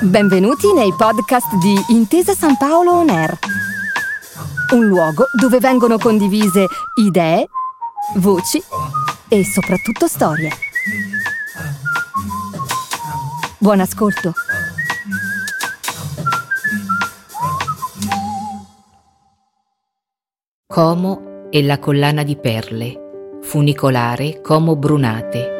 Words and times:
Benvenuti 0.00 0.72
nei 0.72 0.94
podcast 0.96 1.56
di 1.56 1.74
Intesa 1.88 2.32
San 2.32 2.56
Paolo 2.56 2.92
On 2.92 3.08
Air, 3.08 3.38
un 4.74 4.86
luogo 4.86 5.26
dove 5.38 5.58
vengono 5.58 5.98
condivise 5.98 6.66
idee, 6.94 7.48
voci 8.16 8.62
e 9.28 9.44
soprattutto 9.44 10.06
storie. 10.06 10.50
Buon 13.58 13.80
ascolto. 13.80 14.32
Como 20.66 21.48
e 21.50 21.62
la 21.62 21.78
collana 21.78 22.22
di 22.22 22.36
perle, 22.36 23.40
funicolare 23.42 24.40
Como 24.40 24.76
Brunate, 24.76 25.55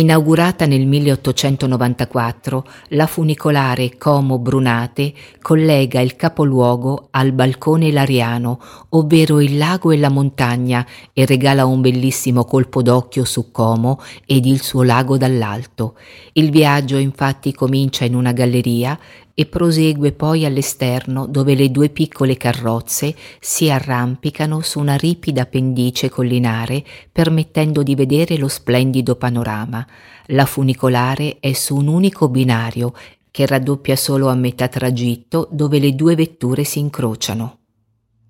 Inaugurata 0.00 0.64
nel 0.64 0.86
1894, 0.86 2.64
la 2.88 3.06
funicolare 3.06 3.98
Como 3.98 4.38
Brunate 4.38 5.12
collega 5.42 6.00
il 6.00 6.16
capoluogo 6.16 7.08
al 7.10 7.32
balcone 7.32 7.92
lariano, 7.92 8.58
ovvero 8.90 9.40
il 9.40 9.58
lago 9.58 9.90
e 9.90 9.98
la 9.98 10.08
montagna, 10.08 10.86
e 11.12 11.26
regala 11.26 11.66
un 11.66 11.82
bellissimo 11.82 12.46
colpo 12.46 12.80
d'occhio 12.80 13.26
su 13.26 13.50
Como 13.50 14.00
ed 14.24 14.46
il 14.46 14.62
suo 14.62 14.84
lago 14.84 15.18
dall'alto. 15.18 15.96
Il 16.32 16.48
viaggio 16.50 16.96
infatti 16.96 17.52
comincia 17.52 18.06
in 18.06 18.14
una 18.14 18.32
galleria 18.32 18.98
e 19.40 19.46
prosegue 19.46 20.12
poi 20.12 20.44
all'esterno 20.44 21.24
dove 21.24 21.54
le 21.54 21.70
due 21.70 21.88
piccole 21.88 22.36
carrozze 22.36 23.14
si 23.40 23.70
arrampicano 23.70 24.60
su 24.60 24.78
una 24.78 24.96
ripida 24.96 25.46
pendice 25.46 26.10
collinare 26.10 26.84
permettendo 27.10 27.82
di 27.82 27.94
vedere 27.94 28.36
lo 28.36 28.48
splendido 28.48 29.16
panorama. 29.16 29.86
La 30.26 30.44
funicolare 30.44 31.38
è 31.40 31.54
su 31.54 31.74
un 31.74 31.86
unico 31.86 32.28
binario 32.28 32.92
che 33.30 33.46
raddoppia 33.46 33.96
solo 33.96 34.28
a 34.28 34.34
metà 34.34 34.68
tragitto 34.68 35.48
dove 35.50 35.78
le 35.78 35.94
due 35.94 36.14
vetture 36.14 36.64
si 36.64 36.78
incrociano. 36.78 37.59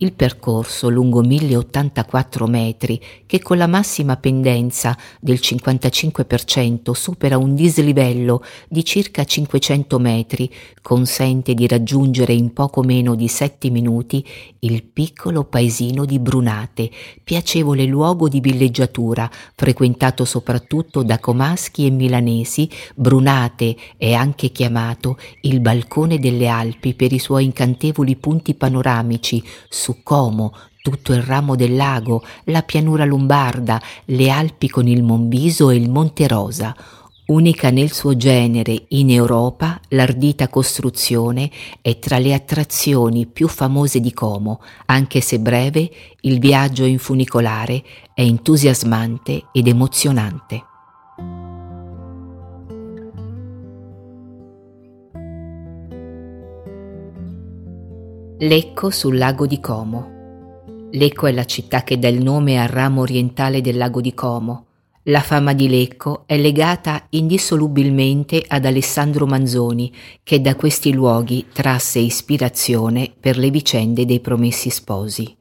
Il 0.03 0.15
percorso 0.15 0.89
lungo 0.89 1.21
1084 1.21 2.47
metri, 2.47 2.99
che 3.27 3.43
con 3.43 3.59
la 3.59 3.67
massima 3.67 4.17
pendenza 4.17 4.97
del 5.21 5.41
55% 5.43 6.93
supera 6.93 7.37
un 7.37 7.55
dislivello 7.55 8.43
di 8.67 8.83
circa 8.83 9.25
500 9.25 9.99
metri, 9.99 10.51
consente 10.81 11.53
di 11.53 11.67
raggiungere 11.67 12.33
in 12.33 12.55
poco 12.55 12.81
meno 12.81 13.15
di 13.15 13.29
7 13.29 13.69
minuti 13.69 14.27
il 14.61 14.85
piccolo 14.85 15.45
paesino 15.45 16.07
di 16.07 16.19
Brunate, 16.19 16.91
piacevole 17.23 17.85
luogo 17.85 18.31
di 18.31 18.41
villeggiatura, 18.41 19.31
frequentato 19.55 20.25
soprattutto 20.25 21.03
da 21.03 21.19
comaschi 21.19 21.85
e 21.85 21.91
milanesi. 21.91 22.71
Brunate 22.95 23.77
è 23.99 24.15
anche 24.15 24.49
chiamato 24.49 25.19
il 25.43 25.61
balcone 25.61 26.19
delle 26.19 26.49
Alpi 26.49 26.95
per 26.95 27.13
i 27.13 27.19
suoi 27.19 27.45
incantevoli 27.45 28.17
punti 28.17 28.55
panoramici 28.55 29.45
su 29.91 30.03
Como, 30.05 30.53
tutto 30.83 31.13
il 31.13 31.23
ramo 31.23 31.57
del 31.57 31.75
lago, 31.75 32.23
la 32.45 32.63
pianura 32.63 33.05
lombarda, 33.05 33.83
le 34.07 34.31
Alpi 34.31 34.69
con 34.69 34.87
il 34.87 35.03
Monviso 35.03 35.71
e 35.71 35.77
il 35.77 35.91
Monte 35.91 36.29
Rosa. 36.29 36.75
Unica 37.27 37.71
nel 37.71 37.93
suo 37.93 38.17
genere 38.17 38.87
in 38.89 39.11
Europa, 39.11 39.81
l'ardita 39.89 40.49
costruzione 40.49 41.51
è 41.81 41.99
tra 41.99 42.19
le 42.19 42.35
attrazioni 42.35 43.27
più 43.27 43.47
famose 43.47 44.01
di 44.01 44.13
Como, 44.13 44.61
anche 44.87 45.21
se 45.21 45.39
breve, 45.39 45.91
il 46.23 46.39
viaggio 46.39 46.85
in 46.85 46.99
funicolare 46.99 47.83
è 48.15 48.23
entusiasmante 48.23 49.45
ed 49.53 49.69
emozionante. 49.69 50.70
Lecco 58.43 58.89
sul 58.89 59.19
lago 59.19 59.47
di 59.47 59.61
Como. 59.61 60.89
Lecco 60.93 61.27
è 61.27 61.33
la 61.33 61.45
città 61.45 61.85
che 61.85 61.99
dà 61.99 62.09
il 62.09 62.23
nome 62.23 62.59
al 62.59 62.69
ramo 62.69 63.03
orientale 63.03 63.61
del 63.61 63.77
lago 63.77 64.01
di 64.01 64.15
Como. 64.15 64.65
La 65.03 65.21
fama 65.21 65.53
di 65.53 65.69
Lecco 65.69 66.23
è 66.25 66.39
legata 66.39 67.05
indissolubilmente 67.11 68.43
ad 68.49 68.65
Alessandro 68.65 69.27
Manzoni, 69.27 69.93
che 70.23 70.41
da 70.41 70.57
questi 70.57 70.95
luoghi 70.95 71.49
trasse 71.53 71.99
ispirazione 71.99 73.13
per 73.21 73.37
le 73.37 73.51
vicende 73.51 74.07
dei 74.07 74.21
promessi 74.21 74.71
sposi. 74.71 75.37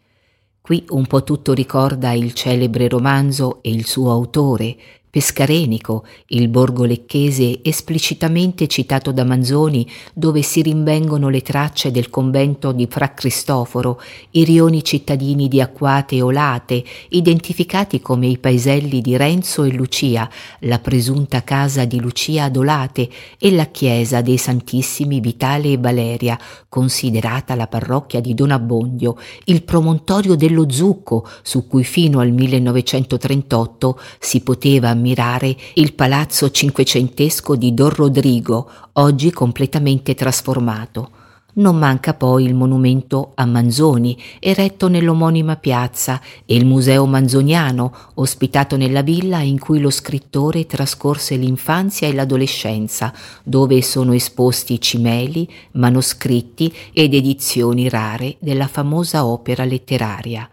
Qui 0.59 0.83
un 0.89 1.07
po' 1.07 1.23
tutto 1.23 1.53
ricorda 1.53 2.11
il 2.11 2.33
celebre 2.33 2.89
romanzo 2.89 3.63
e 3.63 3.69
il 3.69 3.85
suo 3.85 4.11
autore, 4.11 4.75
Pescarenico, 5.11 6.05
il 6.27 6.49
borgo 6.49 6.83
lecchese 6.83 7.61
esplicitamente 7.63 8.67
citato 8.67 9.11
da 9.11 9.23
Manzoni, 9.23 9.89
dove 10.13 10.43
si 10.43 10.61
rinvengono 10.61 11.29
le 11.29 11.41
tracce 11.41 11.89
del 11.89 12.11
convento 12.11 12.71
di 12.71 12.85
Fra 12.87 13.15
Cristoforo, 13.15 13.99
i 14.31 14.43
rioni 14.43 14.83
cittadini 14.83 15.47
di 15.47 15.61
Acquate 15.61 16.17
e 16.17 16.21
Olate, 16.21 16.83
identificati 17.09 18.01
come 18.01 18.27
i 18.27 18.37
paeselli 18.37 19.01
di 19.01 19.17
Renzo 19.17 19.63
e 19.63 19.71
Lucia, 19.71 20.29
la 20.59 20.77
presunta 20.77 21.43
casa 21.43 21.85
di 21.85 21.99
Lucia 21.99 22.43
ad 22.43 22.57
Olate 22.57 23.09
e 23.39 23.51
la 23.51 23.65
chiesa 23.65 24.21
dei 24.21 24.37
Santissimi 24.37 25.19
Vitale 25.21 25.71
e 25.71 25.77
Valeria, 25.79 26.37
considerata 26.69 27.55
la 27.55 27.65
parrocchia 27.65 28.21
di 28.21 28.35
Don 28.35 28.51
Abbondio, 28.51 29.17
il 29.45 29.63
promontorio 29.63 30.35
dello 30.35 30.69
Zucco, 30.69 31.27
su 31.41 31.65
cui 31.65 31.83
fino 31.83 32.19
al 32.19 32.31
1938 32.31 33.99
si 34.19 34.41
poteva 34.41 34.97
ammirare 34.99 35.55
il 35.75 35.93
palazzo 35.93 36.51
cinquecentesco 36.51 37.55
di 37.55 37.73
Don 37.73 37.89
Rodrigo, 37.89 38.69
oggi 38.93 39.31
completamente 39.31 40.13
trasformato. 40.13 41.11
Non 41.51 41.77
manca 41.77 42.13
poi 42.13 42.45
il 42.45 42.53
monumento 42.53 43.31
a 43.35 43.45
Manzoni, 43.45 44.15
eretto 44.39 44.87
nell'omonima 44.87 45.55
piazza, 45.55 46.21
e 46.45 46.55
il 46.55 46.65
Museo 46.65 47.05
Manzoniano, 47.05 47.91
ospitato 48.15 48.77
nella 48.77 49.01
villa 49.01 49.39
in 49.39 49.57
cui 49.57 49.79
lo 49.79 49.89
scrittore 49.89 50.65
trascorse 50.65 51.35
l'infanzia 51.35 52.07
e 52.07 52.13
l'adolescenza, 52.13 53.11
dove 53.43 53.81
sono 53.81 54.13
esposti 54.13 54.79
cimeli, 54.79 55.49
manoscritti 55.71 56.73
ed 56.93 57.13
edizioni 57.13 57.89
rare 57.89 58.35
della 58.39 58.67
famosa 58.67 59.25
opera 59.25 59.65
letteraria. 59.65 60.49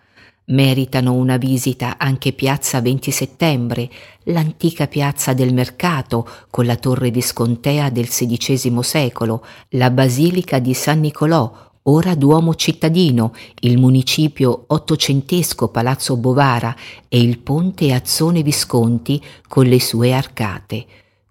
Meritano 0.48 1.14
una 1.14 1.38
visita 1.38 1.96
anche 1.98 2.32
Piazza 2.32 2.80
20 2.80 3.10
Settembre, 3.10 3.90
l'antica 4.24 4.86
piazza 4.86 5.32
del 5.32 5.52
mercato 5.52 6.24
con 6.50 6.66
la 6.66 6.76
torre 6.76 7.10
viscontea 7.10 7.90
del 7.90 8.06
XVI 8.06 8.80
secolo, 8.80 9.44
la 9.70 9.90
basilica 9.90 10.60
di 10.60 10.72
San 10.72 11.00
Nicolò, 11.00 11.52
ora 11.82 12.14
Duomo 12.14 12.54
cittadino, 12.54 13.34
il 13.62 13.76
municipio 13.76 14.66
ottocentesco 14.68 15.66
Palazzo 15.66 16.16
Bovara 16.16 16.76
e 17.08 17.20
il 17.20 17.38
ponte 17.40 17.92
Azzone 17.92 18.42
Visconti 18.42 19.20
con 19.48 19.66
le 19.66 19.80
sue 19.80 20.12
arcate. 20.12 20.86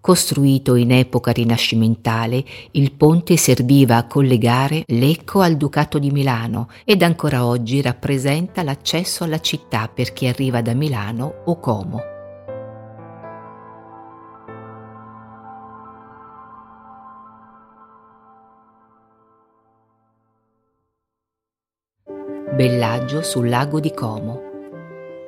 Costruito 0.06 0.76
in 0.76 0.92
epoca 0.92 1.32
rinascimentale, 1.32 2.46
il 2.74 2.92
ponte 2.92 3.38
serviva 3.38 3.98
a 3.98 4.06
collegare 4.06 4.84
Lecco 4.86 5.42
al 5.42 5.58
Ducato 5.58 5.98
di 5.98 6.12
Milano 6.12 6.70
ed 6.84 7.02
ancora 7.02 7.44
oggi 7.44 7.82
rappresenta 7.82 8.62
l'accesso 8.62 9.24
alla 9.24 9.40
città 9.40 9.90
per 9.92 10.14
chi 10.14 10.28
arriva 10.28 10.62
da 10.62 10.76
Milano 10.76 11.42
o 11.46 11.60
Como. 11.60 12.02
Bellaggio 22.54 23.24
sul 23.24 23.50
lago 23.50 23.80
di 23.80 23.92
Como 23.92 24.55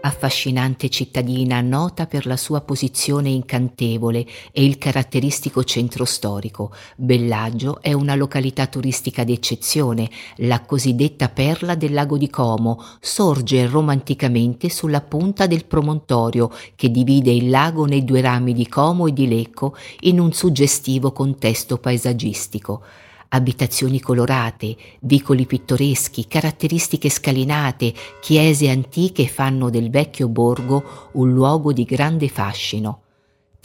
affascinante 0.07 0.89
cittadina 0.89 1.61
nota 1.61 2.07
per 2.07 2.25
la 2.25 2.37
sua 2.37 2.61
posizione 2.61 3.29
incantevole 3.29 4.25
e 4.51 4.63
il 4.63 4.77
caratteristico 4.77 5.63
centro 5.63 6.05
storico. 6.05 6.71
Bellaggio 6.95 7.81
è 7.81 7.93
una 7.93 8.15
località 8.15 8.67
turistica 8.67 9.23
d'eccezione, 9.23 10.09
la 10.37 10.61
cosiddetta 10.61 11.29
perla 11.29 11.75
del 11.75 11.93
lago 11.93 12.17
di 12.17 12.29
Como, 12.29 12.83
sorge 12.99 13.67
romanticamente 13.67 14.69
sulla 14.69 15.01
punta 15.01 15.45
del 15.45 15.65
promontorio 15.65 16.51
che 16.75 16.89
divide 16.89 17.31
il 17.31 17.49
lago 17.49 17.85
nei 17.85 18.03
due 18.03 18.21
rami 18.21 18.53
di 18.53 18.67
Como 18.67 19.07
e 19.07 19.13
di 19.13 19.27
Lecco 19.27 19.75
in 20.01 20.19
un 20.19 20.33
suggestivo 20.33 21.11
contesto 21.11 21.77
paesaggistico 21.77 22.81
abitazioni 23.29 23.99
colorate, 23.99 24.75
vicoli 25.01 25.45
pittoreschi, 25.45 26.27
caratteristiche 26.27 27.09
scalinate, 27.09 27.93
chiese 28.21 28.69
antiche 28.69 29.27
fanno 29.27 29.69
del 29.69 29.89
vecchio 29.89 30.27
borgo 30.27 31.09
un 31.13 31.31
luogo 31.33 31.73
di 31.73 31.83
grande 31.83 32.27
fascino. 32.27 33.01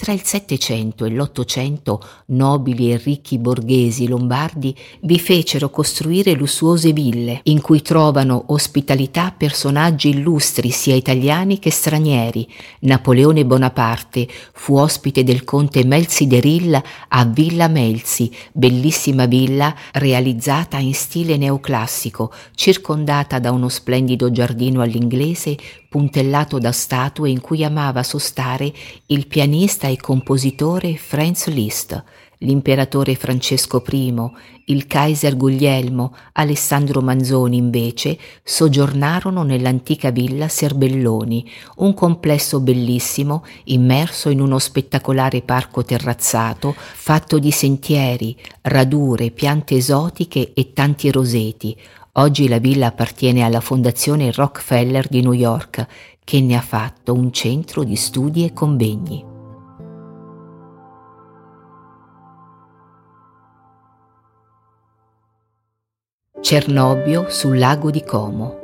Tra 0.02 0.10
il 0.10 0.24
Settecento 0.24 1.04
e 1.04 1.10
l'Ottocento 1.10 2.02
nobili 2.26 2.90
e 2.90 2.96
ricchi 2.96 3.38
borghesi 3.38 4.08
lombardi 4.08 4.74
vi 5.02 5.16
fecero 5.16 5.70
costruire 5.70 6.32
lussuose 6.32 6.92
ville 6.92 7.38
in 7.44 7.60
cui 7.60 7.82
trovano 7.82 8.46
ospitalità 8.48 9.30
personaggi 9.30 10.08
illustri 10.08 10.70
sia 10.70 10.96
italiani 10.96 11.60
che 11.60 11.70
stranieri. 11.70 12.48
Napoleone 12.80 13.44
Bonaparte 13.44 14.26
fu 14.52 14.74
ospite 14.76 15.22
del 15.22 15.44
conte 15.44 15.84
Melzi 15.84 16.26
de 16.26 16.40
Rille 16.40 16.82
a 17.06 17.24
Villa 17.24 17.68
Melzi, 17.68 18.28
bellissima 18.50 19.26
villa 19.26 19.72
realizzata 19.92 20.78
in 20.78 20.94
stile 20.94 21.36
neoclassico, 21.36 22.32
circondata 22.56 23.38
da 23.38 23.52
uno 23.52 23.68
splendido 23.68 24.32
giardino 24.32 24.82
all'inglese 24.82 25.56
puntellato 25.92 26.58
da 26.58 26.72
statue 26.72 27.28
in 27.28 27.42
cui 27.42 27.62
amava 27.62 28.02
sostare 28.02 28.72
il 29.08 29.26
pianista 29.26 29.88
e 29.92 29.96
compositore 29.98 30.96
Franz 30.96 31.46
Liszt, 31.48 32.02
l'imperatore 32.38 33.14
Francesco 33.14 33.82
I, 33.90 34.14
il 34.66 34.86
Kaiser 34.86 35.36
Guglielmo, 35.36 36.14
Alessandro 36.32 37.00
Manzoni 37.00 37.56
invece 37.56 38.18
soggiornarono 38.42 39.42
nell'antica 39.42 40.10
villa 40.10 40.48
Serbelloni, 40.48 41.48
un 41.76 41.94
complesso 41.94 42.60
bellissimo 42.60 43.44
immerso 43.64 44.30
in 44.30 44.40
uno 44.40 44.58
spettacolare 44.58 45.42
parco 45.42 45.84
terrazzato 45.84 46.74
fatto 46.76 47.38
di 47.38 47.50
sentieri, 47.50 48.36
radure, 48.62 49.30
piante 49.30 49.76
esotiche 49.76 50.52
e 50.54 50.72
tanti 50.72 51.10
roseti, 51.10 51.76
Oggi 52.16 52.46
la 52.46 52.58
villa 52.58 52.88
appartiene 52.88 53.42
alla 53.42 53.62
Fondazione 53.62 54.32
Rockefeller 54.32 55.08
di 55.08 55.22
New 55.22 55.32
York, 55.32 55.86
che 56.22 56.42
ne 56.42 56.56
ha 56.56 56.60
fatto 56.60 57.14
un 57.14 57.32
centro 57.32 57.84
di 57.84 57.96
studi 57.96 58.44
e 58.44 58.52
convegni. 58.52 59.31
Cernobbio 66.42 67.26
sul 67.30 67.56
lago 67.56 67.92
di 67.92 68.02
Como. 68.02 68.58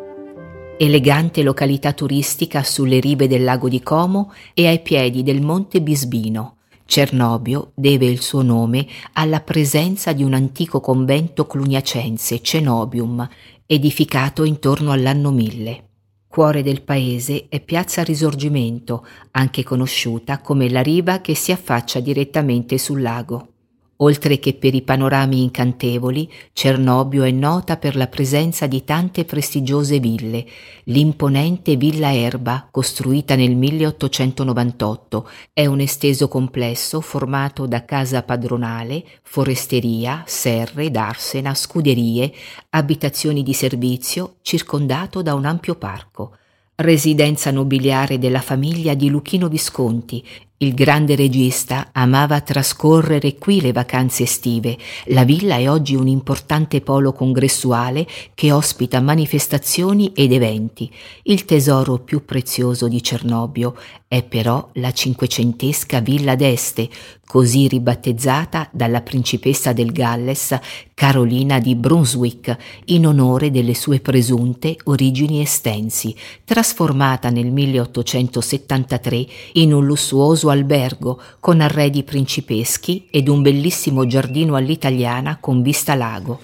Elegante 0.76 1.44
località 1.44 1.92
turistica 1.92 2.64
sulle 2.64 2.98
rive 2.98 3.28
del 3.28 3.44
lago 3.44 3.68
di 3.68 3.80
Como 3.80 4.32
e 4.52 4.66
ai 4.66 4.80
piedi 4.80 5.22
del 5.22 5.40
monte 5.40 5.80
Bisbino 5.80 6.56
Cernobio 6.84 7.70
deve 7.76 8.06
il 8.06 8.20
suo 8.20 8.42
nome 8.42 8.84
alla 9.12 9.40
presenza 9.42 10.12
di 10.12 10.24
un 10.24 10.34
antico 10.34 10.80
convento 10.80 11.46
cluniacense, 11.46 12.42
Cenobium, 12.42 13.28
edificato 13.64 14.42
intorno 14.42 14.90
all'anno 14.90 15.30
1000. 15.30 15.84
Cuore 16.26 16.64
del 16.64 16.82
paese 16.82 17.46
è 17.48 17.60
Piazza 17.60 18.02
Risorgimento, 18.02 19.06
anche 19.30 19.62
conosciuta 19.62 20.40
come 20.40 20.68
la 20.68 20.82
riva 20.82 21.20
che 21.20 21.36
si 21.36 21.52
affaccia 21.52 22.00
direttamente 22.00 22.76
sul 22.76 23.02
lago. 23.02 23.52
Oltre 24.00 24.38
che 24.38 24.54
per 24.54 24.74
i 24.74 24.82
panorami 24.82 25.42
incantevoli, 25.42 26.30
Cernobio 26.52 27.24
è 27.24 27.32
nota 27.32 27.76
per 27.78 27.96
la 27.96 28.06
presenza 28.06 28.68
di 28.68 28.84
tante 28.84 29.24
prestigiose 29.24 29.98
ville. 29.98 30.46
L'imponente 30.84 31.74
Villa 31.74 32.14
Erba, 32.14 32.68
costruita 32.70 33.34
nel 33.34 33.56
1898, 33.56 35.28
è 35.52 35.66
un 35.66 35.80
esteso 35.80 36.28
complesso 36.28 37.00
formato 37.00 37.66
da 37.66 37.84
casa 37.84 38.22
padronale, 38.22 39.04
foresteria, 39.22 40.22
serre, 40.26 40.92
darsena, 40.92 41.52
scuderie, 41.54 42.32
abitazioni 42.70 43.42
di 43.42 43.52
servizio, 43.52 44.36
circondato 44.42 45.22
da 45.22 45.34
un 45.34 45.44
ampio 45.44 45.74
parco 45.74 46.36
residenza 46.80 47.50
nobiliare 47.50 48.18
della 48.18 48.40
famiglia 48.40 48.94
di 48.94 49.08
Luchino 49.08 49.48
Visconti 49.48 50.24
il 50.60 50.74
grande 50.74 51.14
regista 51.14 51.90
amava 51.92 52.40
trascorrere 52.40 53.36
qui 53.36 53.60
le 53.60 53.70
vacanze 53.70 54.24
estive. 54.24 54.76
La 55.06 55.22
villa 55.22 55.56
è 55.56 55.70
oggi 55.70 55.94
un 55.94 56.08
importante 56.08 56.80
polo 56.80 57.12
congressuale 57.12 58.04
che 58.34 58.50
ospita 58.50 59.00
manifestazioni 59.00 60.12
ed 60.16 60.32
eventi. 60.32 60.90
Il 61.22 61.44
tesoro 61.44 61.98
più 61.98 62.24
prezioso 62.24 62.88
di 62.88 63.00
Cernobio 63.00 63.76
è 64.08 64.24
però 64.24 64.70
la 64.74 64.90
cinquecentesca 64.90 66.00
Villa 66.00 66.34
d'Este, 66.34 66.88
così 67.26 67.68
ribattezzata 67.68 68.70
dalla 68.72 69.02
principessa 69.02 69.74
del 69.74 69.92
Galles 69.92 70.58
Carolina 70.94 71.60
di 71.60 71.74
Brunswick 71.74 72.56
in 72.86 73.06
onore 73.06 73.50
delle 73.50 73.74
sue 73.74 74.00
presunte 74.00 74.78
origini 74.84 75.42
estensi, 75.42 76.16
trasformata 76.42 77.28
nel 77.28 77.52
1873 77.52 79.26
in 79.52 79.74
un 79.74 79.84
lussuoso 79.84 80.47
albergo 80.50 81.20
con 81.40 81.60
arredi 81.60 82.02
principeschi 82.02 83.06
ed 83.10 83.28
un 83.28 83.42
bellissimo 83.42 84.06
giardino 84.06 84.54
all'italiana 84.54 85.38
con 85.40 85.62
vista 85.62 85.94
lago. 85.94 86.40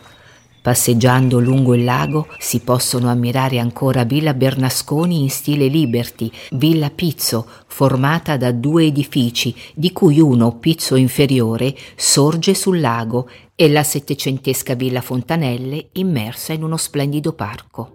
Passeggiando 0.65 1.41
lungo 1.41 1.75
il 1.75 1.85
lago 1.85 2.27
si 2.39 2.61
possono 2.61 3.11
ammirare 3.11 3.59
ancora 3.59 4.05
Villa 4.05 4.33
Bernasconi 4.33 5.21
in 5.21 5.29
stile 5.29 5.67
Liberty, 5.67 6.31
Villa 6.53 6.89
Pizzo, 6.89 7.47
formata 7.67 8.39
da 8.39 8.51
due 8.51 8.87
edifici, 8.87 9.55
di 9.75 9.93
cui 9.93 10.21
uno, 10.21 10.57
Pizzo 10.57 10.97
inferiore, 10.97 11.77
sorge 11.97 12.55
sul 12.55 12.81
lago, 12.81 13.29
e 13.55 13.69
la 13.69 13.83
settecentesca 13.83 14.75
Villa 14.75 15.03
Fontanelle 15.03 15.91
immersa 15.93 16.55
in 16.55 16.63
uno 16.63 16.79
splendido 16.79 17.35
parco. 17.35 17.93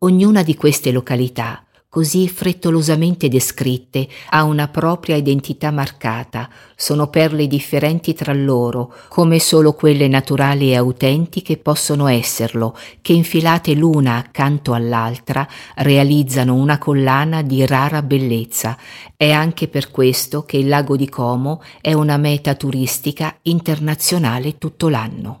Ognuna 0.00 0.42
di 0.42 0.54
queste 0.54 0.92
località 0.92 1.64
così 1.92 2.26
frettolosamente 2.26 3.28
descritte, 3.28 4.08
ha 4.30 4.44
una 4.44 4.66
propria 4.68 5.14
identità 5.16 5.70
marcata, 5.70 6.48
sono 6.74 7.08
perle 7.08 7.46
differenti 7.46 8.14
tra 8.14 8.32
loro, 8.32 8.94
come 9.08 9.38
solo 9.38 9.74
quelle 9.74 10.08
naturali 10.08 10.70
e 10.70 10.76
autentiche 10.76 11.58
possono 11.58 12.06
esserlo, 12.06 12.74
che 13.02 13.12
infilate 13.12 13.74
l'una 13.74 14.16
accanto 14.16 14.72
all'altra 14.72 15.46
realizzano 15.74 16.54
una 16.54 16.78
collana 16.78 17.42
di 17.42 17.66
rara 17.66 18.00
bellezza. 18.00 18.74
È 19.14 19.30
anche 19.30 19.68
per 19.68 19.90
questo 19.90 20.46
che 20.46 20.56
il 20.56 20.68
lago 20.68 20.96
di 20.96 21.10
Como 21.10 21.62
è 21.82 21.92
una 21.92 22.16
meta 22.16 22.54
turistica 22.54 23.36
internazionale 23.42 24.56
tutto 24.56 24.88
l'anno. 24.88 25.40